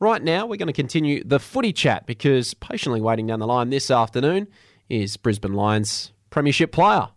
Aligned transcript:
Right 0.00 0.22
now, 0.22 0.44
we're 0.46 0.56
going 0.56 0.66
to 0.66 0.72
continue 0.72 1.22
the 1.22 1.38
footy 1.38 1.72
chat 1.72 2.04
because 2.04 2.52
patiently 2.54 3.00
waiting 3.00 3.28
down 3.28 3.38
the 3.38 3.46
line 3.46 3.70
this 3.70 3.92
afternoon 3.92 4.48
is 4.88 5.16
Brisbane 5.16 5.54
Lions 5.54 6.12
Premiership 6.30 6.72
player, 6.72 7.10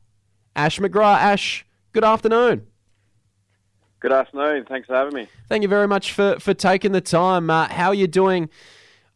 Ash 0.55 0.77
McGrath. 0.79 1.17
Ash, 1.17 1.65
good 1.91 2.03
afternoon. 2.03 2.67
Good 3.99 4.13
afternoon. 4.13 4.65
Thanks 4.69 4.85
for 4.85 4.93
having 4.93 5.15
me. 5.15 5.27
Thank 5.49 5.63
you 5.63 5.67
very 5.67 5.87
much 5.87 6.11
for, 6.11 6.39
for 6.39 6.53
taking 6.53 6.91
the 6.91 7.01
time. 7.01 7.49
Uh, 7.49 7.67
how 7.67 7.87
are 7.87 7.95
you 7.95 8.05
doing 8.05 8.47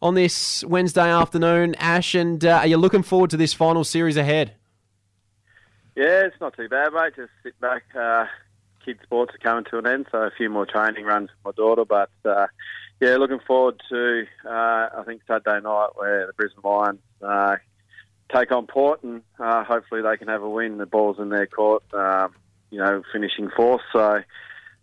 on 0.02 0.16
this 0.16 0.64
Wednesday 0.64 1.12
afternoon, 1.12 1.75
Ash? 1.75 2.16
And 2.16 2.43
uh, 2.43 2.57
are 2.57 2.68
you 2.68 2.78
looking 2.78 3.04
forward 3.04 3.30
to 3.30 3.38
this 3.38 3.54
final 3.54 3.84
series 3.84 4.18
ahead? 4.18 4.55
Yeah, 5.96 6.25
it's 6.25 6.41
not 6.41 6.57
too 6.57 6.68
bad, 6.68 6.93
mate. 6.93 7.14
Just 7.16 7.30
sit 7.43 7.59
back. 7.59 7.84
Uh, 7.96 8.25
kids' 8.84 9.02
sports 9.04 9.36
are 9.36 9.38
coming 9.38 9.66
to 9.66 9.78
an 9.78 9.86
end, 9.86 10.07
so 10.12 10.18
a 10.18 10.32
few 10.32 10.50
more 10.50 10.66
training 10.66 11.05
runs 11.05 11.30
with 11.30 11.55
my 11.55 11.64
daughter. 11.64 11.86
But 11.86 12.09
uh, 12.25 12.48
yeah, 13.02 13.18
looking 13.18 13.39
forward 13.45 13.81
to 13.89 14.25
uh, 14.45 14.89
I 14.97 15.04
think 15.05 15.23
Saturday 15.27 15.59
night 15.61 15.89
where 15.96 16.28
the 16.28 16.33
Brisbane 16.33 16.61
Lions 16.64 17.00
uh, 17.21 17.55
take 18.32 18.51
on 18.51 18.68
Port, 18.68 19.04
and 19.04 19.23
uh, 19.39 19.64
hopefully 19.64 20.04
they 20.04 20.18
can 20.18 20.28
have 20.28 20.43
a 20.43 20.50
win. 20.50 20.78
The 20.78 20.86
ball's 20.86 21.18
in 21.19 21.29
their 21.29 21.47
court, 21.47 21.83
um, 21.93 22.36
you 22.69 22.78
know, 22.78 23.01
finishing 23.11 23.50
fourth. 23.56 23.82
So 23.92 24.21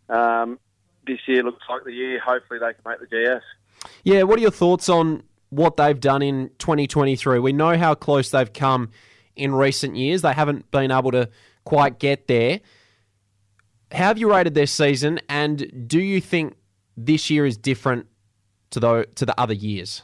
um, 0.09 0.59
this 1.07 1.21
year 1.29 1.45
looks 1.45 1.63
like 1.71 1.85
the 1.85 1.93
year. 1.93 2.19
Hopefully 2.19 2.59
they 2.59 2.73
can 2.75 2.83
make 2.85 3.09
the 3.09 3.17
GF. 3.17 3.41
Yeah, 4.03 4.25
what 4.25 4.41
are 4.41 4.43
your 4.43 4.51
thoughts 4.51 4.89
on 4.89 5.23
what 5.51 5.77
they've 5.77 5.99
done 5.99 6.21
in 6.21 6.51
2023? 6.59 7.39
We 7.39 7.53
know 7.53 7.79
how 7.79 7.95
close 7.95 8.31
they've 8.31 8.53
come 8.53 8.91
in 9.37 9.55
recent 9.55 9.95
years. 9.95 10.23
They 10.23 10.33
haven't 10.33 10.69
been 10.73 10.91
able 10.91 11.13
to 11.13 11.31
quite 11.65 12.01
get 12.01 12.27
there. 12.27 12.61
How 13.93 14.09
have 14.09 14.19
you 14.19 14.29
rated 14.29 14.55
their 14.55 14.67
season, 14.67 15.21
and 15.29 15.87
do 15.87 16.01
you 16.01 16.21
think 16.21 16.57
this 17.05 17.31
year 17.31 17.47
is 17.47 17.57
different 17.57 18.07
to 18.71 18.81
the 18.81 19.09
to 19.15 19.27
the 19.27 19.39
other 19.41 19.55
years? 19.55 20.03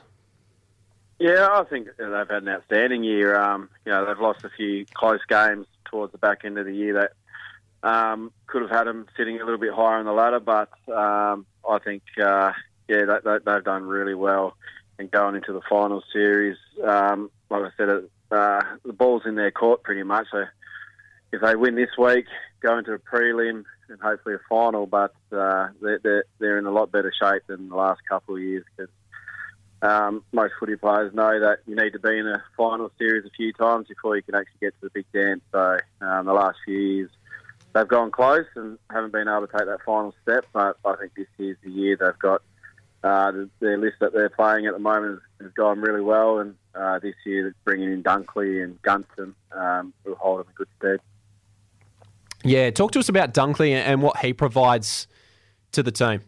Yeah, 1.18 1.48
I 1.52 1.64
think 1.64 1.88
they've 1.96 2.08
had 2.08 2.30
an 2.30 2.48
outstanding 2.48 3.04
year. 3.04 3.38
Um, 3.38 3.68
you 3.84 3.92
know, 3.92 4.04
they've 4.04 4.18
lost 4.18 4.44
a 4.44 4.50
few 4.50 4.84
close 4.94 5.20
games 5.28 5.66
towards 5.84 6.12
the 6.12 6.18
back 6.18 6.44
end 6.44 6.58
of 6.58 6.66
the 6.66 6.74
year 6.74 6.94
that 6.94 7.88
um, 7.88 8.32
could 8.46 8.62
have 8.62 8.70
had 8.70 8.84
them 8.86 9.06
sitting 9.16 9.40
a 9.40 9.44
little 9.44 9.60
bit 9.60 9.72
higher 9.72 9.98
on 9.98 10.06
the 10.06 10.12
ladder, 10.12 10.40
but 10.40 10.70
um, 10.92 11.46
I 11.68 11.78
think 11.78 12.02
uh, 12.18 12.52
yeah, 12.88 13.04
they, 13.04 13.18
they, 13.24 13.38
they've 13.44 13.64
done 13.64 13.84
really 13.84 14.14
well 14.14 14.56
and 14.98 15.10
going 15.10 15.34
into 15.36 15.52
the 15.52 15.60
final 15.68 16.02
series. 16.12 16.56
Um, 16.82 17.30
like 17.50 17.62
I 17.62 17.70
said, 17.76 17.88
uh, 18.30 18.60
the 18.84 18.92
ball's 18.92 19.22
in 19.26 19.34
their 19.34 19.50
court 19.50 19.82
pretty 19.82 20.02
much. 20.02 20.26
So 20.30 20.44
if 21.32 21.40
they 21.40 21.56
win 21.56 21.74
this 21.74 21.96
week, 21.98 22.26
go 22.64 22.78
into 22.78 22.92
a 22.92 22.98
prelim 22.98 23.64
and 23.88 24.00
hopefully 24.00 24.34
a 24.34 24.38
final, 24.48 24.86
but 24.86 25.14
uh, 25.30 25.68
they're, 25.80 26.24
they're, 26.38 26.58
in 26.58 26.66
a 26.66 26.70
lot 26.70 26.90
better 26.90 27.12
shape 27.20 27.42
than 27.46 27.68
the 27.68 27.76
last 27.76 28.00
couple 28.08 28.36
of 28.36 28.42
years 28.42 28.64
because 28.74 28.92
um, 29.82 30.24
most 30.32 30.54
footy 30.58 30.76
players 30.76 31.14
know 31.14 31.38
that 31.40 31.58
you 31.66 31.76
need 31.76 31.92
to 31.92 31.98
be 31.98 32.18
in 32.18 32.26
a 32.26 32.42
final 32.56 32.90
series 32.98 33.26
a 33.26 33.30
few 33.30 33.52
times 33.52 33.86
before 33.86 34.16
you 34.16 34.22
can 34.22 34.34
actually 34.34 34.58
get 34.60 34.74
to 34.80 34.88
the 34.88 34.90
big 34.90 35.04
dance. 35.12 35.42
So 35.52 35.78
um, 36.00 36.24
the 36.24 36.32
last 36.32 36.56
few 36.64 36.78
years 36.78 37.10
they've 37.74 37.86
gone 37.86 38.10
close 38.10 38.46
and 38.56 38.78
haven't 38.90 39.12
been 39.12 39.28
able 39.28 39.46
to 39.46 39.52
take 39.52 39.66
that 39.66 39.82
final 39.84 40.14
step, 40.22 40.46
but 40.52 40.78
I 40.84 40.96
think 40.96 41.14
this 41.14 41.26
year's 41.36 41.58
the 41.62 41.70
year 41.70 41.96
they've 42.00 42.18
got 42.18 42.40
uh, 43.02 43.30
the, 43.32 43.50
their 43.60 43.76
list 43.76 43.96
that 44.00 44.14
they're 44.14 44.30
playing 44.30 44.64
at 44.66 44.72
the 44.72 44.78
moment 44.78 45.20
has, 45.40 45.52
gone 45.52 45.78
really 45.80 46.00
well, 46.00 46.38
and 46.38 46.54
uh, 46.74 46.98
this 47.00 47.14
year 47.26 47.42
they're 47.42 47.54
bringing 47.64 47.92
in 47.92 48.02
Dunkley 48.02 48.64
and 48.64 48.80
Gunston 48.80 49.34
um, 49.52 49.92
will 50.04 50.14
hold 50.14 50.40
them 50.40 50.46
in 50.48 50.54
good 50.54 50.68
stead. 50.78 51.00
Yeah, 52.44 52.70
talk 52.70 52.92
to 52.92 52.98
us 52.98 53.08
about 53.08 53.32
Dunkley 53.32 53.72
and 53.72 54.02
what 54.02 54.18
he 54.18 54.34
provides 54.34 55.06
to 55.72 55.82
the 55.82 55.90
team. 55.90 56.20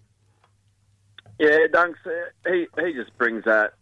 Yeah, 1.39 1.67
Dunks, 1.70 1.97
uh, 2.06 2.50
he, 2.50 2.67
he 2.83 2.95
just 2.95 3.17
brings 3.19 3.45
that 3.45 3.75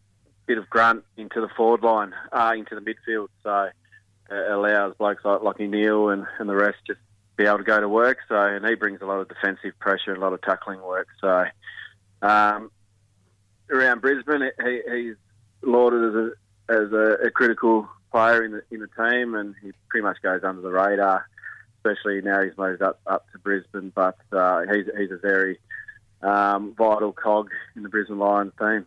bit 0.47 0.59
of 0.59 0.69
grunt 0.69 1.05
into 1.17 1.41
the 1.41 1.49
forward 1.57 1.83
line, 1.83 2.13
uh, 2.33 2.53
into 2.57 2.75
the 2.75 2.81
midfield, 2.81 3.29
so 3.45 3.71
it 4.31 4.51
allows 4.51 4.95
blokes 4.97 5.25
like 5.25 5.41
Lachie 5.41 5.71
Neale 5.71 6.09
and, 6.09 6.27
and 6.41 6.49
the 6.49 6.57
rest 6.57 6.79
just 6.87 6.99
be 7.37 7.45
able 7.45 7.59
to 7.59 7.65
go 7.65 7.81
to 7.81 7.89
work. 7.89 8.19
So, 8.29 8.35
and 8.35 8.67
he 8.67 8.75
brings 8.75 9.01
a 9.01 9.07
lot 9.07 9.21
of 9.21 9.29
defensive 9.29 9.79
pressure 9.79 10.13
and 10.13 10.19
a 10.19 10.21
lot 10.21 10.33
of 10.33 10.43
tackling 10.43 10.83
work. 10.83 11.07
So, 11.21 11.45
um, 12.23 12.71
around 13.71 14.01
Brisbane, 14.01 14.51
he, 14.65 14.81
he's 14.91 15.17
lauded 15.63 16.03
as 16.09 16.15
a 16.15 16.31
as 16.67 16.93
a, 16.93 17.27
a, 17.27 17.31
critical 17.31 17.87
player 18.11 18.43
in 18.43 18.53
the 18.53 18.63
in 18.71 18.81
the 18.81 18.89
team, 18.89 19.35
and 19.35 19.55
he 19.63 19.73
pretty 19.89 20.03
much 20.03 20.17
goes 20.23 20.43
under 20.43 20.63
the 20.63 20.71
radar 20.71 21.27
especially 21.85 22.21
now 22.23 22.43
he's 22.43 22.57
moved 22.57 22.83
up, 22.83 23.01
up 23.07 23.31
to 23.33 23.39
Brisbane. 23.39 23.93
But 23.95 24.17
uh, 24.33 24.63
he's, 24.73 24.87
he's 24.97 25.11
a 25.11 25.17
very 25.17 25.59
um, 26.23 26.75
vital 26.77 27.13
cog 27.13 27.51
in 27.77 27.83
the 27.83 27.89
Brisbane 27.89 28.19
Lions 28.19 28.53
team. 28.59 28.87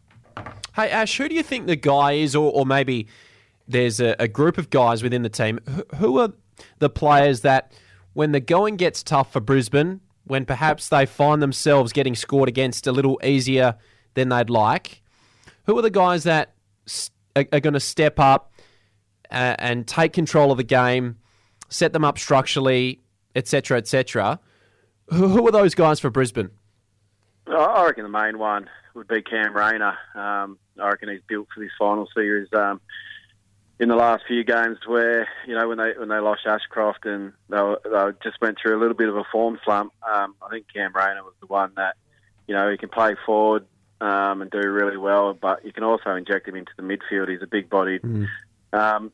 Hey, 0.75 0.89
Ash, 0.89 1.17
who 1.17 1.27
do 1.27 1.35
you 1.35 1.43
think 1.43 1.67
the 1.67 1.75
guy 1.75 2.13
is, 2.13 2.35
or, 2.35 2.51
or 2.51 2.65
maybe 2.65 3.07
there's 3.67 3.99
a, 3.99 4.15
a, 4.19 4.27
group 4.27 4.57
of 4.57 4.69
guys 4.69 5.01
within 5.01 5.23
the 5.23 5.29
team? 5.29 5.59
Who 5.95 6.19
are 6.19 6.33
the 6.79 6.89
players 6.89 7.41
that, 7.41 7.71
when 8.13 8.31
the 8.31 8.39
going 8.39 8.77
gets 8.77 9.01
tough 9.01 9.33
for 9.33 9.39
Brisbane, 9.39 10.01
when 10.25 10.45
perhaps 10.45 10.89
they 10.89 11.05
find 11.05 11.41
themselves 11.41 11.93
getting 11.93 12.15
scored 12.15 12.49
against 12.49 12.85
a 12.85 12.91
little 12.91 13.19
easier 13.23 13.75
than 14.13 14.29
they'd 14.29 14.49
like, 14.49 15.01
who 15.65 15.77
are 15.77 15.81
the 15.81 15.89
guys 15.89 16.23
that 16.23 16.53
are, 17.35 17.45
are 17.51 17.59
going 17.59 17.73
to 17.73 17.79
step 17.79 18.19
up 18.19 18.53
uh, 19.31 19.55
and 19.57 19.87
take 19.87 20.13
control 20.13 20.51
of 20.51 20.57
the 20.57 20.63
game? 20.63 21.17
Set 21.69 21.93
them 21.93 22.03
up 22.03 22.17
structurally, 22.17 23.01
etc., 23.35 23.77
etc. 23.77 24.39
Who, 25.09 25.27
who 25.27 25.47
are 25.47 25.51
those 25.51 25.75
guys 25.75 25.99
for 25.99 26.09
Brisbane? 26.09 26.49
I 27.47 27.85
reckon 27.85 28.03
the 28.03 28.09
main 28.09 28.39
one 28.39 28.69
would 28.93 29.07
be 29.07 29.21
Cam 29.21 29.55
Rayner. 29.55 29.97
Um, 30.15 30.57
I 30.79 30.89
reckon 30.89 31.09
he's 31.09 31.21
built 31.27 31.47
for 31.53 31.61
this 31.61 31.71
final 31.79 32.07
series. 32.13 32.49
Um, 32.53 32.81
in 33.79 33.89
the 33.89 33.95
last 33.95 34.23
few 34.27 34.43
games, 34.43 34.79
where 34.87 35.27
you 35.47 35.53
know 35.53 35.67
when 35.67 35.77
they 35.77 35.93
when 35.97 36.09
they 36.09 36.19
lost 36.19 36.41
Ashcroft 36.45 37.05
and 37.05 37.31
they, 37.49 37.61
were, 37.61 37.79
they 37.83 38.17
just 38.27 38.41
went 38.41 38.57
through 38.61 38.77
a 38.77 38.79
little 38.79 38.95
bit 38.95 39.07
of 39.07 39.15
a 39.15 39.23
form 39.31 39.59
slump, 39.63 39.93
um, 40.07 40.35
I 40.41 40.49
think 40.49 40.65
Cam 40.73 40.93
Rayner 40.93 41.23
was 41.23 41.35
the 41.39 41.47
one 41.47 41.73
that 41.77 41.95
you 42.47 42.55
know 42.55 42.69
he 42.71 42.77
can 42.77 42.89
play 42.89 43.15
forward 43.25 43.65
um, 44.01 44.41
and 44.41 44.49
do 44.49 44.59
really 44.59 44.97
well, 44.97 45.33
but 45.33 45.63
you 45.63 45.71
can 45.71 45.83
also 45.83 46.15
inject 46.15 46.47
him 46.47 46.55
into 46.55 46.71
the 46.75 46.83
midfield. 46.83 47.29
He's 47.29 47.41
a 47.41 47.47
big-bodied 47.47 48.01
mm. 48.01 48.27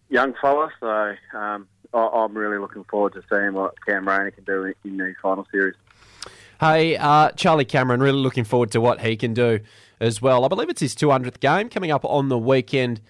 young 0.09 0.33
fella, 0.41 0.69
so 0.79 1.15
um, 1.37 1.67
I'm 1.93 2.35
really 2.35 2.57
looking 2.57 2.83
forward 2.85 3.13
to 3.13 3.23
seeing 3.29 3.53
what 3.53 3.75
Cam 3.85 4.07
Rayner 4.07 4.31
can 4.31 4.43
do 4.43 4.73
in 4.83 4.97
the 4.97 5.13
final 5.21 5.47
series. 5.51 5.75
Hey, 6.59 6.97
uh, 6.97 7.31
Charlie 7.31 7.65
Cameron, 7.65 7.99
really 7.99 8.19
looking 8.19 8.43
forward 8.43 8.71
to 8.71 8.81
what 8.81 9.01
he 9.01 9.17
can 9.17 9.33
do 9.33 9.59
as 9.99 10.21
well. 10.21 10.45
I 10.45 10.47
believe 10.47 10.69
it's 10.69 10.81
his 10.81 10.95
200th 10.95 11.39
game 11.39 11.69
coming 11.69 11.91
up 11.91 12.05
on 12.05 12.29
the 12.29 12.37
weekend 12.37 13.01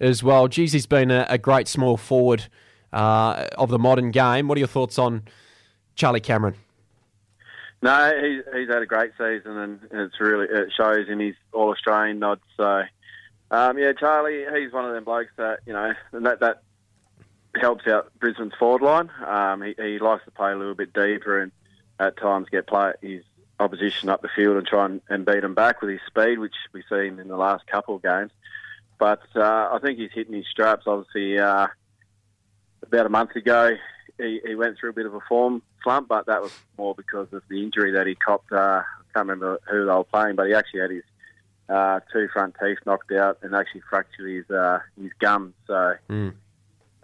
as 0.00 0.22
well. 0.22 0.48
Geez, 0.48 0.72
he's 0.72 0.86
been 0.86 1.10
a, 1.10 1.26
a 1.28 1.38
great 1.38 1.68
small 1.68 1.96
forward 1.96 2.46
uh, 2.92 3.46
of 3.56 3.70
the 3.70 3.78
modern 3.78 4.10
game. 4.10 4.48
What 4.48 4.56
are 4.56 4.60
your 4.60 4.68
thoughts 4.68 4.98
on 4.98 5.22
Charlie 5.94 6.20
Cameron? 6.20 6.54
No, 7.80 8.12
he's, 8.20 8.42
he's 8.54 8.68
had 8.68 8.82
a 8.82 8.86
great 8.86 9.12
season, 9.12 9.56
and 9.56 9.80
it's 9.92 10.20
really 10.20 10.46
it 10.50 10.72
shows 10.76 11.08
in 11.08 11.20
his 11.20 11.34
All 11.52 11.70
Australian 11.70 12.18
nod. 12.18 12.40
So, 12.56 12.82
um, 13.52 13.78
yeah, 13.78 13.92
Charlie, 13.92 14.44
he's 14.60 14.72
one 14.72 14.84
of 14.84 14.92
them 14.92 15.04
blokes 15.04 15.30
that 15.36 15.60
you 15.64 15.72
know 15.72 15.92
that 16.12 16.40
that 16.40 16.62
helps 17.58 17.86
out 17.86 18.10
Brisbane's 18.18 18.54
forward 18.58 18.82
line. 18.82 19.10
Um, 19.26 19.62
he, 19.62 19.74
he, 19.76 19.98
likes 19.98 20.24
to 20.24 20.30
play 20.30 20.52
a 20.52 20.56
little 20.56 20.74
bit 20.74 20.92
deeper 20.92 21.40
and 21.40 21.52
at 21.98 22.16
times 22.16 22.48
get 22.50 22.66
play 22.66 22.92
his 23.02 23.22
opposition 23.60 24.08
up 24.08 24.22
the 24.22 24.28
field 24.34 24.56
and 24.56 24.66
try 24.66 24.86
and, 24.86 25.00
and 25.08 25.26
beat 25.26 25.40
them 25.40 25.54
back 25.54 25.80
with 25.80 25.90
his 25.90 26.00
speed, 26.06 26.38
which 26.38 26.54
we've 26.72 26.84
seen 26.88 27.18
in 27.18 27.28
the 27.28 27.36
last 27.36 27.66
couple 27.66 27.96
of 27.96 28.02
games. 28.02 28.30
But 28.98 29.22
uh, 29.34 29.70
I 29.72 29.78
think 29.82 29.98
he's 29.98 30.10
hitting 30.12 30.34
his 30.34 30.46
straps. 30.50 30.84
Obviously, 30.86 31.38
uh, 31.38 31.68
about 32.82 33.06
a 33.06 33.10
month 33.10 33.36
ago, 33.36 33.76
he, 34.18 34.40
he, 34.44 34.54
went 34.54 34.78
through 34.78 34.90
a 34.90 34.94
bit 34.94 35.06
of 35.06 35.14
a 35.14 35.20
form 35.28 35.62
slump, 35.82 36.08
but 36.08 36.26
that 36.26 36.42
was 36.42 36.52
more 36.76 36.94
because 36.94 37.32
of 37.32 37.42
the 37.48 37.62
injury 37.62 37.92
that 37.92 38.06
he 38.06 38.14
copped. 38.14 38.52
Uh, 38.52 38.82
I 38.82 39.02
can't 39.14 39.28
remember 39.28 39.60
who 39.70 39.86
they 39.86 39.92
were 39.92 40.04
playing, 40.04 40.36
but 40.36 40.48
he 40.48 40.54
actually 40.54 40.80
had 40.80 40.90
his 40.90 41.04
uh, 41.68 42.00
two 42.12 42.28
front 42.32 42.56
teeth 42.60 42.78
knocked 42.86 43.12
out 43.12 43.38
and 43.42 43.54
actually 43.54 43.82
fractured 43.88 44.28
his 44.28 44.50
uh, 44.50 44.80
his 45.00 45.12
gum. 45.20 45.54
So. 45.66 45.94
Mm 46.10 46.34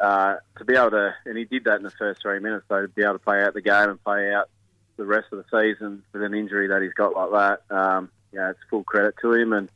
uh, 0.01 0.37
to 0.59 0.65
be 0.65 0.75
able 0.75 0.91
to, 0.91 1.15
and 1.25 1.37
he 1.39 1.45
did 1.45 1.65
that 1.65 1.77
in 1.77 1.83
the 1.83 1.91
first 1.91 2.23
three 2.23 2.39
minutes, 2.41 2.65
so 2.69 2.83
to 2.83 2.89
be 2.89 3.03
able 3.03 3.15
to 3.15 3.19
play 3.19 3.43
out 3.43 3.55
the 3.55 3.61
game 3.61 3.91
and 3.91 4.03
play 4.03 4.33
out 4.33 4.49
the 4.97 5.05
rest 5.05 5.27
of 5.33 5.39
the 5.39 5.45
season 5.51 6.03
with 6.13 6.23
an 6.23 6.35
injury 6.35 6.69
that 6.69 6.83
he's 6.83 6.93
got 6.95 7.15
like 7.15 7.61
that, 7.69 7.77
um, 7.77 8.11
yeah, 8.33 8.51
it's 8.51 8.59
full 8.71 8.85
credit 8.85 9.15
to 9.21 9.33
him. 9.33 9.53
And, 9.53 9.69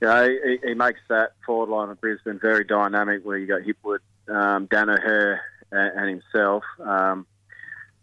you 0.00 0.08
know, 0.08 0.28
he, 0.28 0.58
he 0.68 0.74
makes 0.74 1.00
that 1.08 1.32
forward 1.44 1.68
line 1.68 1.90
of 1.90 2.00
Brisbane 2.00 2.38
very 2.40 2.64
dynamic 2.64 3.24
where 3.24 3.38
you 3.38 3.46
got 3.46 3.62
Hipwood, 3.62 3.98
um, 4.28 4.66
Daniher, 4.68 5.38
and, 5.70 5.98
and 5.98 6.08
himself. 6.08 6.64
Um, 6.80 7.26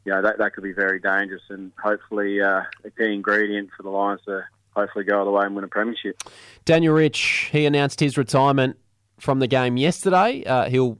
you 0.06 0.14
know, 0.14 0.22
that, 0.22 0.38
that 0.38 0.54
could 0.54 0.64
be 0.64 0.74
very 0.74 1.00
dangerous 1.00 1.44
and 1.50 1.72
hopefully 1.82 2.42
uh, 2.42 2.62
a 2.84 2.90
key 2.98 3.14
ingredient 3.14 3.70
for 3.76 3.84
the 3.84 3.90
Lions 3.90 4.22
to 4.26 4.46
hopefully 4.76 5.04
go 5.04 5.20
all 5.20 5.26
the 5.26 5.32
way 5.32 5.46
and 5.46 5.56
win 5.56 5.64
a 5.64 5.68
premiership. 5.68 6.22
Daniel 6.66 6.94
Rich, 6.94 7.50
he 7.52 7.66
announced 7.66 8.00
his 8.00 8.18
retirement 8.18 8.78
from 9.20 9.40
the 9.40 9.48
game 9.48 9.78
yesterday. 9.78 10.44
Uh, 10.46 10.70
he'll 10.70 10.98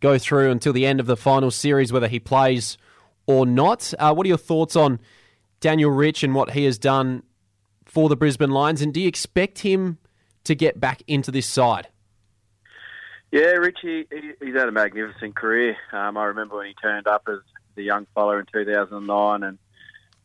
go 0.00 0.18
through 0.18 0.50
until 0.50 0.72
the 0.72 0.86
end 0.86 1.00
of 1.00 1.06
the 1.06 1.16
final 1.16 1.50
series, 1.50 1.92
whether 1.92 2.08
he 2.08 2.20
plays 2.20 2.78
or 3.26 3.46
not. 3.46 3.92
Uh, 3.98 4.12
what 4.14 4.24
are 4.24 4.28
your 4.28 4.38
thoughts 4.38 4.76
on 4.76 5.00
Daniel 5.60 5.90
Rich 5.90 6.22
and 6.22 6.34
what 6.34 6.52
he 6.52 6.64
has 6.64 6.78
done 6.78 7.22
for 7.84 8.08
the 8.08 8.16
Brisbane 8.16 8.50
Lions, 8.50 8.82
and 8.82 8.92
do 8.92 9.00
you 9.00 9.08
expect 9.08 9.60
him 9.60 9.98
to 10.44 10.54
get 10.54 10.78
back 10.78 11.02
into 11.06 11.30
this 11.30 11.46
side? 11.46 11.88
Yeah, 13.30 13.52
Richie, 13.52 14.06
he, 14.10 14.32
he's 14.40 14.54
had 14.54 14.68
a 14.68 14.72
magnificent 14.72 15.34
career. 15.34 15.76
Um, 15.92 16.16
I 16.16 16.26
remember 16.26 16.56
when 16.56 16.66
he 16.66 16.74
turned 16.74 17.06
up 17.06 17.28
as 17.28 17.38
a 17.76 17.82
young 17.82 18.06
fellow 18.14 18.38
in 18.38 18.46
2009, 18.52 19.42
and 19.42 19.58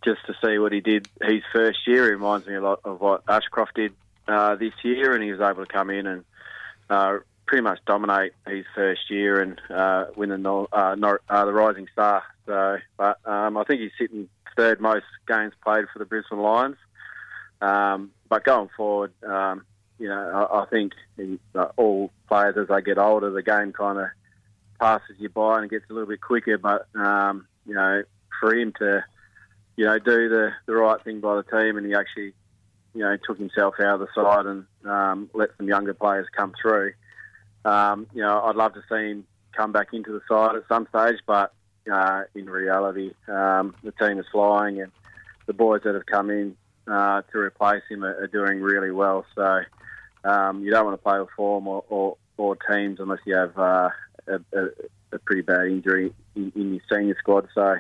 just 0.04 0.26
to 0.28 0.34
see 0.44 0.58
what 0.58 0.72
he 0.72 0.82
did 0.82 1.08
his 1.22 1.42
first 1.52 1.80
year, 1.88 2.06
he 2.06 2.12
reminds 2.12 2.46
me 2.48 2.56
a 2.56 2.62
lot 2.62 2.82
of 2.84 3.00
what 3.02 3.24
Ashcroft 3.28 3.76
did 3.76 3.94
uh, 4.28 4.56
this 4.56 4.74
year, 4.84 5.14
and 5.14 5.24
he 5.24 5.32
was 5.32 5.42
able 5.42 5.66
to 5.66 5.72
come 5.72 5.90
in 5.90 6.08
and 6.08 6.26
uh, 6.90 7.18
pretty 7.46 7.64
much 7.64 7.80
dominate 7.86 8.34
his 8.48 8.66
first 8.74 9.10
year 9.10 9.42
and 9.42 9.60
uh, 9.70 10.06
win 10.16 10.30
the 10.30 10.68
uh, 10.72 10.96
uh, 11.30 11.46
the 11.46 11.54
Rising 11.54 11.88
Star. 11.92 12.24
So, 12.46 12.78
but 12.98 13.20
um, 13.26 13.58
I 13.58 13.64
think 13.64 13.82
he's 13.82 13.92
sitting 14.00 14.30
third 14.56 14.80
most 14.80 15.06
games 15.28 15.54
played 15.64 15.86
for 15.92 16.00
the 16.00 16.06
Brisbane 16.06 16.40
Lions. 16.40 16.78
Um, 17.62 18.12
but 18.30 18.44
going 18.44 18.70
forward, 18.76 19.14
um, 19.24 19.66
you 20.00 20.08
know, 20.08 20.48
I, 20.52 20.64
I 20.64 20.66
think 20.66 20.94
in, 21.18 21.40
uh, 21.56 21.68
all 21.78 22.12
players 22.28 22.58
as 22.58 22.68
they 22.68 22.82
get 22.82 22.98
older, 22.98 23.30
the 23.30 23.44
game 23.44 23.72
kind 23.72 24.00
of 24.00 24.08
passes 24.80 25.16
you 25.18 25.30
by 25.30 25.62
and 25.62 25.70
gets 25.70 25.86
a 25.90 25.94
little 25.94 26.10
bit 26.10 26.22
quicker. 26.22 26.58
But 26.58 26.88
um, 26.96 27.48
you 27.66 27.74
know, 27.74 28.04
for 28.40 28.54
him 28.54 28.74
to, 28.80 29.04
you 29.78 29.86
know, 29.86 30.00
do 30.00 30.30
the 30.30 30.52
the 30.66 30.74
right 30.74 31.02
thing 31.04 31.22
by 31.22 31.36
the 31.36 31.44
team, 31.44 31.78
and 31.78 31.86
he 31.86 31.94
actually, 31.94 32.34
you 32.94 33.02
know, 33.02 33.16
took 33.26 33.38
himself 33.38 33.76
out 33.80 34.02
of 34.02 34.08
the 34.08 34.08
side 34.14 34.46
and 34.46 34.66
um, 34.86 35.30
let 35.34 35.50
some 35.58 35.68
younger 35.68 35.94
players 35.94 36.28
come 36.36 36.54
through. 36.62 36.94
Um, 37.66 38.08
you 38.14 38.22
know, 38.22 38.42
I'd 38.42 38.56
love 38.56 38.74
to 38.74 38.84
see 38.90 39.12
him 39.12 39.26
come 39.56 39.72
back 39.72 39.94
into 39.94 40.12
the 40.12 40.22
side 40.28 40.56
at 40.56 40.68
some 40.68 40.88
stage, 40.90 41.20
but 41.26 41.54
uh, 41.92 42.24
in 42.36 42.50
reality, 42.50 43.12
um, 43.28 43.76
the 43.84 43.92
team 43.92 44.20
is 44.20 44.26
flying, 44.32 44.82
and 44.82 44.92
the 45.46 45.54
boys 45.54 45.82
that 45.84 45.96
have 45.96 46.06
come 46.06 46.30
in 46.30 46.56
uh, 46.88 47.22
to 47.32 47.40
replace 47.40 47.84
him 47.90 48.04
are, 48.04 48.24
are, 48.24 48.28
doing 48.28 48.62
really 48.62 48.92
well. 48.92 49.26
So 49.36 49.62
um, 50.24 50.64
you 50.64 50.72
don't 50.72 50.86
want 50.86 50.98
to 50.98 51.04
play 51.04 51.20
with 51.20 51.30
form 51.36 51.68
or, 51.68 51.84
or, 51.90 52.18
or 52.38 52.56
teams 52.56 53.00
unless 53.00 53.20
you 53.26 53.36
have 53.36 53.58
uh, 53.58 53.90
a, 54.28 54.36
a, 54.54 54.68
a, 55.14 55.20
pretty 55.20 55.42
bad 55.42 55.68
injury 55.68 56.14
in, 56.36 56.52
in, 56.56 56.74
your 56.74 56.82
senior 56.92 57.16
squad. 57.20 57.48
So 57.54 57.76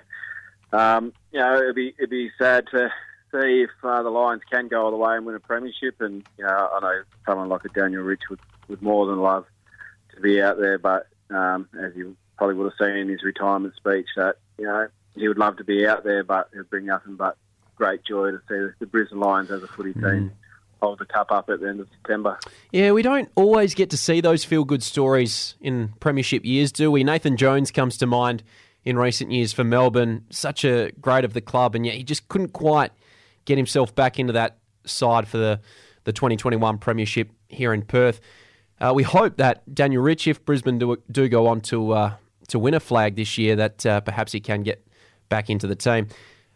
um, 0.72 1.14
you 1.32 1.40
know 1.40 1.56
it'd 1.58 1.76
be 1.76 1.94
it'd 1.98 2.10
be 2.10 2.32
sad 2.38 2.66
to 2.72 2.90
see 3.32 3.64
if 3.64 3.70
uh, 3.84 4.04
the 4.04 4.10
Lions 4.10 4.42
can 4.50 4.68
go 4.68 4.86
all 4.86 4.92
the 4.92 4.98
way 4.98 5.16
and 5.16 5.26
win 5.26 5.36
a 5.36 5.40
premiership. 5.40 6.00
And 6.00 6.24
you 6.38 6.46
know 6.46 6.70
I 6.74 6.80
know 6.80 7.02
someone 7.26 7.50
like 7.50 7.66
a 7.66 7.70
Daniel 7.70 8.04
Rich 8.04 8.24
would, 8.30 8.40
would 8.68 8.82
more 8.82 9.06
than 9.06 9.20
love 9.20 9.46
to 10.16 10.22
be 10.22 10.42
out 10.42 10.60
there, 10.60 10.78
but 10.78 11.08
um, 11.30 11.68
as 11.82 11.96
you 11.96 12.16
probably 12.38 12.56
would 12.56 12.74
have 12.78 12.88
seen 12.88 12.98
in 12.98 13.10
his 13.10 13.24
retirement 13.24 13.76
speech, 13.76 14.08
that 14.16 14.38
you 14.58 14.66
know 14.66 14.88
he 15.16 15.28
would 15.28 15.38
love 15.38 15.58
to 15.58 15.64
be 15.64 15.88
out 15.88 16.04
there, 16.04 16.24
but 16.24 16.50
it'd 16.54 16.70
bring 16.70 16.86
nothing 16.86 17.16
but 17.16 17.38
great 17.76 18.04
joy 18.04 18.32
to 18.32 18.40
see 18.50 18.74
the 18.80 18.86
Brisbane 18.86 19.20
Lions 19.20 19.52
as 19.52 19.64
a 19.64 19.68
footy 19.68 19.94
team. 19.94 20.04
Mm 20.04 20.32
hold 20.84 21.00
the 21.00 21.06
cup 21.06 21.32
up 21.32 21.50
at 21.50 21.62
the 21.62 21.70
end 21.70 21.80
of 21.80 21.88
September. 21.94 22.38
Yeah, 22.74 22.92
we 22.92 23.02
don't 23.04 23.30
always 23.36 23.74
get 23.74 23.90
to 23.92 23.98
see 23.98 24.20
those 24.20 24.44
feel 24.44 24.66
good 24.66 24.84
stories 24.84 25.56
in 25.62 25.94
Premiership 26.02 26.44
years, 26.44 26.74
do 26.74 26.92
we? 26.92 27.06
Nathan 27.06 27.38
Jones 27.38 27.72
comes 27.72 27.98
to 28.00 28.06
mind 28.06 28.44
in 28.84 28.98
recent 28.98 29.32
years 29.32 29.54
for 29.54 29.64
Melbourne, 29.64 30.26
such 30.30 30.66
a 30.66 30.92
great 31.00 31.24
of 31.24 31.32
the 31.32 31.40
club, 31.40 31.74
and 31.74 31.86
yet 31.86 31.96
he 31.96 32.04
just 32.04 32.28
couldn't 32.28 32.50
quite 32.50 32.92
get 33.46 33.58
himself 33.58 33.96
back 33.96 34.20
into 34.20 34.34
that 34.34 34.58
side 34.86 35.26
for 35.26 35.38
the, 35.38 35.62
the 36.04 36.12
2021 36.12 36.78
Premiership 36.80 37.30
here 37.48 37.74
in 37.74 37.84
Perth. 37.84 38.20
Uh, 38.84 38.92
we 38.94 39.04
hope 39.04 39.38
that 39.38 39.64
Daniel 39.74 40.04
Rich, 40.04 40.28
if 40.28 40.44
Brisbane 40.44 40.78
do, 40.78 40.98
do 41.10 41.30
go 41.30 41.48
on 41.48 41.62
to 41.62 41.94
uh, 41.94 42.16
to 42.50 42.60
win 42.60 42.74
a 42.74 42.82
flag 42.82 43.16
this 43.16 43.38
year, 43.38 43.56
that 43.56 43.86
uh, 43.86 44.02
perhaps 44.02 44.34
he 44.34 44.42
can 44.42 44.62
get 44.62 44.86
back 45.30 45.50
into 45.50 45.68
the 45.68 45.76
team. 45.76 46.10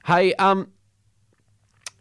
Hey, 0.05 0.33
um, 0.33 0.67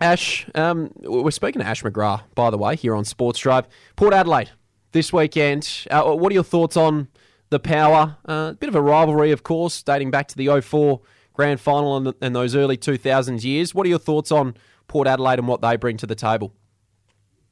Ash, 0.01 0.45
um, 0.57 0.91
we're 0.97 1.31
speaking 1.31 1.63
to 1.63 1.67
Ash 1.67 1.85
McGrath, 1.85 2.23
by 2.35 2.51
the 2.51 2.59
way, 2.59 2.75
here 2.75 2.97
on 2.97 3.05
Sports 3.05 3.39
Drive. 3.39 3.69
Port 3.95 4.13
Adelaide 4.13 4.51
this 4.91 5.13
weekend. 5.13 5.87
Uh, 5.93 6.03
what 6.03 6.33
are 6.33 6.35
your 6.35 6.43
thoughts 6.43 6.77
on 6.77 7.07
the 7.51 7.61
power? 7.61 8.17
A 8.25 8.31
uh, 8.31 8.53
bit 8.55 8.69
of 8.69 8.75
a 8.75 8.83
rivalry, 8.83 9.31
of 9.31 9.45
course, 9.45 9.81
dating 9.85 10.11
back 10.11 10.27
to 10.29 10.37
the 10.37 10.61
04 10.61 11.01
grand 11.35 11.61
final 11.61 11.97
and, 11.97 12.15
and 12.21 12.35
those 12.35 12.57
early 12.57 12.77
2000s 12.77 13.45
years. 13.45 13.77
What 13.77 13.87
are 13.87 13.91
your 13.91 14.01
thoughts 14.01 14.33
on 14.33 14.57
Port 14.89 15.07
Adelaide 15.07 15.39
and 15.39 15.47
what 15.47 15.61
they 15.61 15.77
bring 15.77 15.97
to 15.99 16.07
the 16.07 16.17
table? 16.17 16.53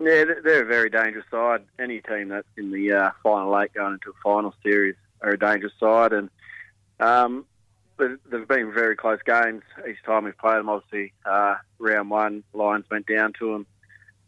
Yeah, 0.01 0.25
they're 0.43 0.65
a 0.65 0.67
very 0.67 0.91
dangerous 0.91 1.25
side. 1.31 1.63
Any 1.79 2.01
team 2.01 2.29
that's 2.29 2.49
in 2.57 2.71
the 2.73 2.93
uh, 2.93 3.11
final 3.23 3.59
eight 3.61 3.73
going 3.75 3.95
into 3.95 4.11
a 4.11 4.23
final 4.23 4.55
series 4.63 4.97
are 5.21 5.31
a 5.31 5.39
dangerous 5.39 5.73
side, 5.79 6.13
and 6.13 6.31
um, 7.01 7.47
they've 7.99 8.49
been 8.49 8.73
very 8.73 8.97
close 8.97 9.21
games 9.25 9.63
each 9.89 10.03
time 10.05 10.25
we've 10.25 10.37
played 10.37 10.59
them. 10.59 10.69
Obviously, 10.69 11.13
uh, 11.25 11.57
round 11.79 12.11
one, 12.11 12.43
Lions 12.53 12.87
went 12.91 13.07
down 13.07 13.33
to 13.39 13.53
them, 13.53 13.67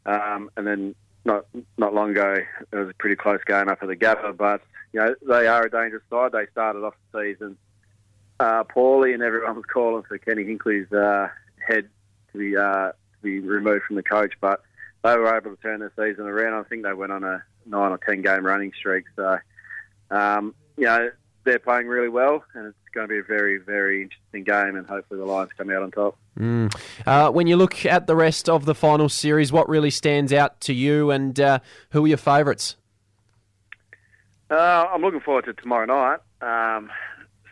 um, 0.06 0.50
and 0.56 0.66
then 0.66 0.94
not 1.24 1.46
not 1.76 1.92
long 1.92 2.10
ago 2.10 2.36
it 2.72 2.76
was 2.76 2.88
a 2.88 2.94
pretty 2.94 3.16
close 3.16 3.40
game 3.44 3.68
up 3.68 3.82
at 3.82 3.88
the 3.88 3.96
Gabba. 3.96 4.36
But 4.36 4.62
you 4.92 5.00
know 5.00 5.14
they 5.28 5.48
are 5.48 5.64
a 5.64 5.70
dangerous 5.70 6.04
side. 6.08 6.32
They 6.32 6.46
started 6.52 6.84
off 6.84 6.94
the 7.12 7.20
season 7.20 7.56
uh, 8.38 8.64
poorly, 8.64 9.12
and 9.12 9.22
everyone 9.22 9.56
was 9.56 9.64
calling 9.64 10.04
for 10.04 10.16
Kenny 10.18 10.44
Hinkley's 10.44 10.92
uh, 10.92 11.28
head 11.66 11.88
to 12.32 12.38
be 12.38 12.56
uh, 12.56 12.92
to 12.92 13.22
be 13.22 13.40
removed 13.40 13.84
from 13.84 13.96
the 13.96 14.02
coach, 14.02 14.34
but 14.40 14.62
they 15.06 15.16
were 15.16 15.36
able 15.36 15.54
to 15.54 15.62
turn 15.62 15.80
their 15.80 15.92
season 15.96 16.26
around. 16.26 16.54
I 16.54 16.68
think 16.68 16.82
they 16.82 16.92
went 16.92 17.12
on 17.12 17.24
a 17.24 17.42
nine 17.64 17.92
or 17.92 17.98
ten 17.98 18.22
game 18.22 18.44
running 18.44 18.72
streak. 18.76 19.04
So 19.14 19.38
um, 20.10 20.54
you 20.76 20.84
know 20.84 21.10
they're 21.44 21.58
playing 21.60 21.86
really 21.86 22.08
well, 22.08 22.44
and 22.54 22.66
it's 22.66 22.76
going 22.92 23.08
to 23.08 23.12
be 23.12 23.20
a 23.20 23.22
very, 23.22 23.58
very 23.58 24.02
interesting 24.02 24.42
game, 24.42 24.76
and 24.76 24.86
hopefully 24.86 25.20
the 25.20 25.26
Lions 25.26 25.52
come 25.56 25.70
out 25.70 25.82
on 25.82 25.90
top. 25.92 26.18
Mm. 26.38 26.74
Uh, 27.06 27.30
when 27.30 27.46
you 27.46 27.56
look 27.56 27.86
at 27.86 28.06
the 28.06 28.16
rest 28.16 28.48
of 28.48 28.64
the 28.64 28.74
final 28.74 29.08
series, 29.08 29.52
what 29.52 29.68
really 29.68 29.90
stands 29.90 30.32
out 30.32 30.60
to 30.62 30.74
you, 30.74 31.10
and 31.10 31.38
uh, 31.38 31.60
who 31.90 32.04
are 32.04 32.08
your 32.08 32.18
favourites? 32.18 32.76
Uh, 34.50 34.86
I'm 34.92 35.02
looking 35.02 35.20
forward 35.20 35.44
to 35.46 35.54
tomorrow 35.54 35.86
night, 35.86 36.18
um, 36.42 36.90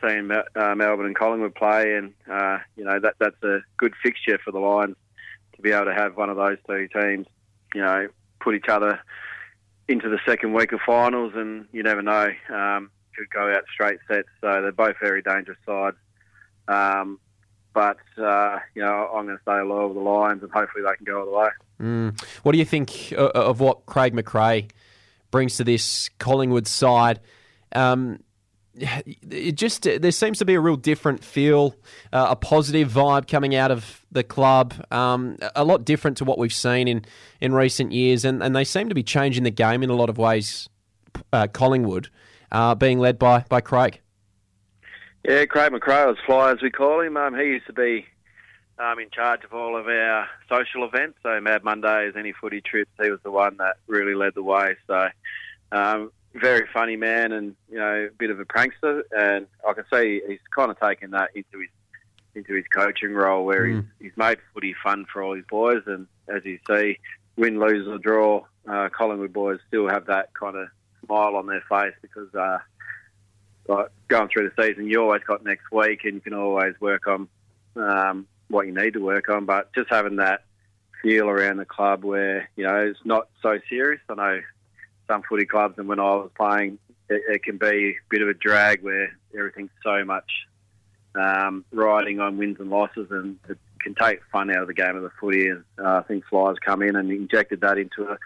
seeing 0.02 0.30
uh, 0.30 0.74
Melbourne 0.74 1.06
and 1.06 1.16
Collingwood 1.16 1.54
play, 1.54 1.94
and 1.94 2.12
uh, 2.30 2.58
you 2.76 2.84
know 2.84 2.98
that 2.98 3.14
that's 3.18 3.42
a 3.42 3.60
good 3.76 3.94
fixture 4.02 4.38
for 4.44 4.50
the 4.50 4.58
Lions 4.58 4.96
to 5.56 5.62
be 5.62 5.70
able 5.70 5.86
to 5.86 5.94
have 5.94 6.16
one 6.16 6.30
of 6.30 6.36
those 6.36 6.58
two 6.66 6.88
teams, 6.88 7.26
you 7.74 7.82
know, 7.82 8.08
put 8.40 8.54
each 8.54 8.68
other 8.68 9.00
into 9.88 10.08
the 10.08 10.18
second 10.26 10.54
week 10.54 10.72
of 10.72 10.80
finals, 10.86 11.32
and 11.34 11.66
you 11.72 11.82
never 11.82 12.02
know. 12.02 12.30
Um, 12.48 12.90
could 13.16 13.30
go 13.30 13.52
out 13.52 13.64
straight 13.72 13.98
sets. 14.08 14.28
So 14.40 14.62
they're 14.62 14.72
both 14.72 14.96
very 15.00 15.22
dangerous 15.22 15.58
sides. 15.66 15.96
Um, 16.68 17.20
but 17.72 17.98
uh, 18.18 18.58
you 18.74 18.82
know, 18.82 19.10
I'm 19.12 19.26
going 19.26 19.36
to 19.36 19.42
stay 19.42 19.60
loyal 19.62 19.88
with 19.88 19.96
the 19.96 20.02
Lions, 20.02 20.42
and 20.42 20.52
hopefully 20.52 20.84
they 20.84 20.94
can 20.96 21.04
go 21.04 21.20
all 21.20 21.26
the 21.26 21.32
way. 21.32 21.48
Mm. 21.80 22.20
What 22.42 22.52
do 22.52 22.58
you 22.58 22.64
think 22.64 23.12
uh, 23.16 23.30
of 23.34 23.60
what 23.60 23.86
Craig 23.86 24.14
McRae 24.14 24.70
brings 25.30 25.56
to 25.56 25.64
this 25.64 26.08
Collingwood 26.18 26.66
side? 26.66 27.20
Um, 27.74 28.20
it 28.76 29.52
just 29.52 29.82
there 29.82 30.10
seems 30.10 30.38
to 30.38 30.44
be 30.44 30.54
a 30.54 30.60
real 30.60 30.76
different 30.76 31.22
feel, 31.24 31.76
uh, 32.12 32.28
a 32.30 32.36
positive 32.36 32.90
vibe 32.90 33.28
coming 33.28 33.54
out 33.54 33.70
of 33.70 34.04
the 34.10 34.24
club, 34.24 34.74
um, 34.90 35.36
a 35.54 35.64
lot 35.64 35.84
different 35.84 36.16
to 36.18 36.24
what 36.24 36.38
we've 36.38 36.52
seen 36.52 36.88
in, 36.88 37.04
in 37.40 37.54
recent 37.54 37.92
years, 37.92 38.24
and, 38.24 38.42
and 38.42 38.54
they 38.54 38.64
seem 38.64 38.88
to 38.88 38.94
be 38.94 39.02
changing 39.02 39.44
the 39.44 39.50
game 39.50 39.82
in 39.82 39.90
a 39.90 39.94
lot 39.94 40.08
of 40.08 40.18
ways. 40.18 40.68
Uh, 41.32 41.46
Collingwood, 41.46 42.08
uh, 42.50 42.74
being 42.74 42.98
led 42.98 43.20
by, 43.20 43.44
by 43.48 43.60
Craig. 43.60 44.00
Yeah, 45.24 45.44
Craig 45.46 45.72
McRae, 45.72 46.10
as 46.10 46.16
Fly 46.26 46.50
as 46.50 46.60
we 46.60 46.70
call 46.70 47.00
him. 47.00 47.16
Um, 47.16 47.34
he 47.34 47.44
used 47.44 47.66
to 47.66 47.72
be 47.72 48.06
um, 48.78 48.98
in 48.98 49.10
charge 49.10 49.44
of 49.44 49.52
all 49.54 49.76
of 49.76 49.86
our 49.86 50.28
social 50.48 50.84
events. 50.84 51.18
So 51.22 51.40
Mad 51.40 51.62
Mondays, 51.62 52.14
any 52.16 52.32
footy 52.32 52.60
trips, 52.60 52.90
he 53.00 53.10
was 53.10 53.20
the 53.22 53.30
one 53.30 53.56
that 53.58 53.76
really 53.86 54.14
led 54.14 54.34
the 54.34 54.42
way. 54.42 54.76
So 54.88 55.08
um, 55.70 56.10
very 56.34 56.66
funny 56.72 56.96
man, 56.96 57.32
and 57.32 57.54
you 57.70 57.78
know, 57.78 58.08
a 58.10 58.14
bit 58.18 58.30
of 58.30 58.40
a 58.40 58.44
prankster. 58.44 59.02
And 59.16 59.46
I 59.68 59.72
can 59.72 59.84
see 59.92 60.20
he's 60.26 60.38
kind 60.54 60.70
of 60.70 60.78
taken 60.80 61.10
that 61.12 61.30
into 61.34 61.60
his 61.60 61.70
into 62.34 62.54
his 62.54 62.64
coaching 62.74 63.12
role, 63.12 63.44
where 63.44 63.64
mm. 63.64 63.76
he's, 63.98 64.10
he's 64.10 64.16
made 64.16 64.38
footy 64.52 64.74
fun 64.82 65.06
for 65.12 65.22
all 65.22 65.34
his 65.34 65.44
boys. 65.48 65.82
And 65.86 66.06
as 66.28 66.44
you 66.44 66.58
see, 66.68 66.98
win, 67.36 67.60
lose 67.60 67.86
or 67.86 67.98
draw, 67.98 68.44
uh, 68.68 68.88
Collingwood 68.88 69.32
boys 69.32 69.60
still 69.68 69.88
have 69.88 70.06
that 70.06 70.34
kind 70.34 70.56
of 70.56 70.68
smile 71.06 71.36
on 71.36 71.46
their 71.46 71.62
face 71.68 71.94
because 72.02 72.34
uh, 72.34 72.58
like 73.68 73.88
going 74.08 74.28
through 74.28 74.50
the 74.50 74.62
season, 74.62 74.88
you 74.88 75.00
always 75.00 75.22
got 75.26 75.44
next 75.44 75.70
week, 75.70 76.00
and 76.04 76.14
you 76.14 76.20
can 76.20 76.34
always 76.34 76.74
work 76.80 77.06
on 77.06 77.28
um, 77.76 78.26
what 78.48 78.66
you 78.66 78.74
need 78.74 78.94
to 78.94 79.00
work 79.00 79.28
on. 79.28 79.44
But 79.44 79.72
just 79.74 79.90
having 79.90 80.16
that 80.16 80.44
feel 81.02 81.28
around 81.28 81.58
the 81.58 81.64
club 81.64 82.02
where 82.02 82.48
you 82.56 82.64
know 82.64 82.76
it's 82.76 83.00
not 83.04 83.28
so 83.42 83.58
serious. 83.68 84.00
I 84.08 84.14
know 84.14 84.40
some 85.08 85.22
footy 85.28 85.46
clubs, 85.46 85.78
and 85.78 85.88
when 85.88 86.00
I 86.00 86.14
was 86.14 86.30
playing, 86.36 86.78
it, 87.08 87.22
it 87.28 87.42
can 87.42 87.58
be 87.58 87.90
a 87.90 88.08
bit 88.08 88.22
of 88.22 88.28
a 88.28 88.34
drag 88.34 88.82
where 88.82 89.16
everything's 89.36 89.70
so 89.82 90.04
much 90.04 90.30
um, 91.14 91.64
riding 91.72 92.20
on 92.20 92.38
wins 92.38 92.58
and 92.60 92.70
losses, 92.70 93.08
and 93.10 93.38
it 93.48 93.58
can 93.80 93.94
take 93.94 94.20
fun 94.32 94.50
out 94.50 94.62
of 94.62 94.68
the 94.68 94.74
game 94.74 94.96
of 94.96 95.02
the 95.02 95.10
footy. 95.20 95.48
And 95.48 95.64
uh, 95.78 95.98
I 95.98 96.02
think 96.02 96.24
Flyers 96.26 96.58
come 96.64 96.82
in 96.82 96.96
and 96.96 97.10
injected 97.10 97.60
that 97.60 97.78
into 97.78 98.04
a 98.04 98.18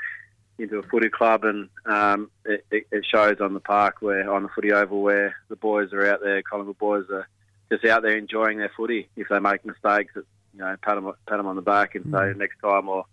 into 0.58 0.78
a 0.78 0.82
footy 0.82 1.08
club, 1.08 1.44
and 1.44 1.68
um, 1.86 2.30
it, 2.44 2.64
it, 2.90 3.06
shows 3.06 3.36
on 3.40 3.54
the 3.54 3.60
park 3.60 3.96
where 4.00 4.30
on 4.32 4.42
the 4.42 4.48
footy 4.48 4.72
oval 4.72 5.02
where 5.02 5.36
the 5.48 5.56
boys 5.56 5.92
are 5.92 6.06
out 6.06 6.20
there. 6.20 6.42
Collingwood 6.42 6.78
boys 6.78 7.04
are 7.10 7.28
just 7.70 7.84
out 7.84 8.02
there 8.02 8.16
enjoying 8.16 8.58
their 8.58 8.72
footy. 8.76 9.08
If 9.16 9.28
they 9.28 9.38
make 9.38 9.64
mistakes, 9.64 10.14
it, 10.16 10.24
you 10.54 10.60
know, 10.60 10.76
pat 10.82 10.96
them, 10.96 11.12
pat 11.26 11.36
them 11.36 11.46
on 11.46 11.54
the 11.54 11.62
back 11.62 11.94
and 11.94 12.06
mm. 12.06 12.18
say 12.18 12.36
next 12.36 12.58
time, 12.60 12.88
or 12.88 13.04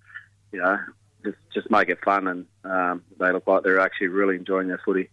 you 0.51 0.60
know, 0.60 0.79
just 1.25 1.38
just 1.53 1.70
make 1.70 1.89
it 1.89 1.98
fun, 2.03 2.27
and 2.27 2.46
um, 2.63 3.03
they 3.20 3.32
look 3.32 3.48
like 3.48 3.63
they're 3.63 3.79
actually 3.79 4.08
really 4.08 4.36
enjoying 4.36 4.67
their 4.67 4.82
footy. 4.86 5.10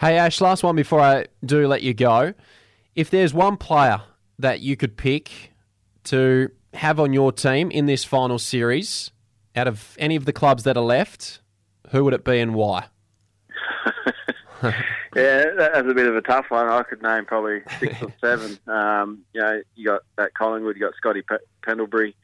Hey 0.00 0.16
Ash, 0.16 0.40
last 0.40 0.62
one 0.62 0.76
before 0.76 1.00
I 1.00 1.26
do 1.44 1.66
let 1.66 1.82
you 1.82 1.92
go. 1.92 2.32
If 2.94 3.10
there's 3.10 3.34
one 3.34 3.56
player 3.56 4.00
that 4.38 4.60
you 4.60 4.76
could 4.76 4.96
pick 4.96 5.52
to 6.04 6.50
have 6.74 6.98
on 6.98 7.12
your 7.12 7.32
team 7.32 7.70
in 7.70 7.86
this 7.86 8.04
final 8.04 8.38
series, 8.38 9.10
out 9.54 9.68
of 9.68 9.94
any 9.98 10.16
of 10.16 10.24
the 10.24 10.32
clubs 10.32 10.62
that 10.64 10.76
are 10.76 10.84
left, 10.84 11.40
who 11.90 12.04
would 12.04 12.14
it 12.14 12.24
be 12.24 12.38
and 12.38 12.54
why? 12.54 12.86
yeah, 14.62 15.44
that's 15.56 15.88
a 15.88 15.94
bit 15.94 16.06
of 16.06 16.16
a 16.16 16.22
tough 16.22 16.46
one. 16.50 16.68
I 16.68 16.82
could 16.82 17.02
name 17.02 17.24
probably 17.26 17.60
six 17.78 18.02
or 18.02 18.14
seven. 18.20 18.58
Um, 18.66 19.20
you 19.34 19.40
know, 19.40 19.60
you 19.74 19.86
got 19.86 20.02
that 20.16 20.34
Collingwood, 20.34 20.76
you 20.76 20.82
got 20.82 20.94
Scotty 20.96 21.22
Pendlebury. 21.62 22.14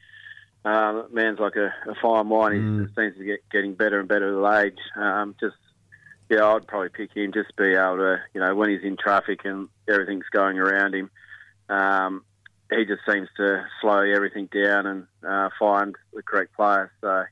Um, 0.67 1.07
man's 1.13 1.39
like 1.39 1.55
a, 1.55 1.73
a 1.89 1.95
fine 2.01 2.27
wine. 2.27 2.51
He 2.51 2.59
mm. 2.59 2.95
seems 2.95 3.17
to 3.17 3.23
get 3.23 3.39
getting 3.49 3.73
better 3.73 3.99
and 3.99 4.07
better 4.07 4.37
with 4.37 4.53
age. 4.53 4.79
Um, 4.97 5.33
just 5.39 5.55
yeah, 6.29 6.45
I'd 6.45 6.67
probably 6.67 6.89
pick 6.89 7.15
him. 7.15 7.31
Just 7.31 7.55
be 7.55 7.73
able 7.73 7.97
to, 7.97 8.17
you 8.33 8.41
know, 8.41 8.53
when 8.53 8.69
he's 8.69 8.83
in 8.83 8.97
traffic 8.97 9.45
and 9.45 9.69
everything's 9.87 10.25
going 10.33 10.59
around 10.59 10.93
him, 10.93 11.09
um, 11.69 12.25
he 12.69 12.83
just 12.83 13.01
seems 13.09 13.29
to 13.37 13.65
slow 13.79 13.99
everything 13.99 14.49
down 14.51 14.85
and 14.85 15.07
uh, 15.25 15.49
find 15.57 15.95
the 16.13 16.21
correct 16.21 16.53
player. 16.53 16.91
So 16.99 17.23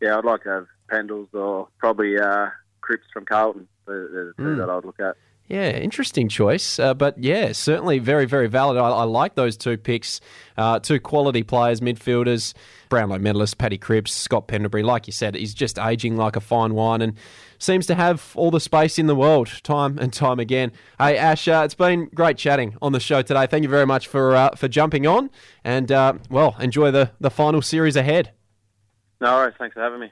yeah, 0.00 0.16
I'd 0.16 0.24
like 0.24 0.44
to 0.44 0.50
have 0.50 0.66
Pendles 0.88 1.34
or 1.34 1.66
probably 1.78 2.16
uh, 2.20 2.50
Cripps 2.82 3.06
from 3.12 3.24
Carlton. 3.24 3.66
They're 3.86 4.06
the 4.06 4.34
two 4.36 4.42
mm. 4.42 4.58
that 4.58 4.70
I'd 4.70 4.84
look 4.84 5.00
at. 5.00 5.16
Yeah, 5.48 5.70
interesting 5.70 6.28
choice. 6.28 6.78
Uh, 6.80 6.92
but 6.92 7.16
yeah, 7.22 7.52
certainly 7.52 8.00
very, 8.00 8.24
very 8.24 8.48
valid. 8.48 8.76
I, 8.76 8.88
I 8.88 9.04
like 9.04 9.36
those 9.36 9.56
two 9.56 9.76
picks. 9.76 10.20
Uh, 10.56 10.80
two 10.80 10.98
quality 10.98 11.44
players, 11.44 11.80
midfielders, 11.80 12.52
Brownlow 12.88 13.18
medalist, 13.18 13.56
Paddy 13.56 13.78
Cripps, 13.78 14.12
Scott 14.12 14.48
Pendlebury. 14.48 14.82
Like 14.82 15.06
you 15.06 15.12
said, 15.12 15.36
he's 15.36 15.54
just 15.54 15.78
aging 15.78 16.16
like 16.16 16.34
a 16.34 16.40
fine 16.40 16.74
wine 16.74 17.00
and 17.00 17.14
seems 17.58 17.86
to 17.86 17.94
have 17.94 18.32
all 18.34 18.50
the 18.50 18.58
space 18.58 18.98
in 18.98 19.06
the 19.06 19.14
world, 19.14 19.48
time 19.62 19.98
and 19.98 20.12
time 20.12 20.40
again. 20.40 20.72
Hey, 20.98 21.16
Ash, 21.16 21.46
uh, 21.46 21.62
it's 21.64 21.74
been 21.74 22.06
great 22.06 22.38
chatting 22.38 22.76
on 22.82 22.90
the 22.90 23.00
show 23.00 23.22
today. 23.22 23.46
Thank 23.46 23.62
you 23.62 23.68
very 23.68 23.86
much 23.86 24.08
for 24.08 24.34
uh, 24.34 24.50
for 24.56 24.66
jumping 24.66 25.06
on. 25.06 25.30
And, 25.62 25.92
uh, 25.92 26.14
well, 26.28 26.56
enjoy 26.58 26.90
the, 26.90 27.12
the 27.20 27.30
final 27.30 27.62
series 27.62 27.94
ahead. 27.94 28.32
No 29.20 29.32
worries. 29.34 29.54
Thanks 29.58 29.74
for 29.74 29.80
having 29.80 30.00
me. 30.00 30.10